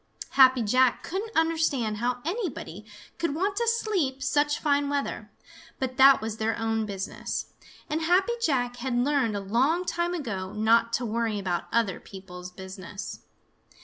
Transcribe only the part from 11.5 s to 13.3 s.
other people's business.